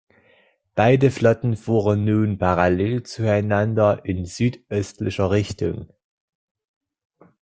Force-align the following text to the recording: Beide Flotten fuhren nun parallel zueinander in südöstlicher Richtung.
Beide 0.73 1.11
Flotten 1.11 1.55
fuhren 1.55 2.05
nun 2.05 2.39
parallel 2.39 3.03
zueinander 3.03 4.01
in 4.03 4.25
südöstlicher 4.25 5.29
Richtung. 5.29 5.93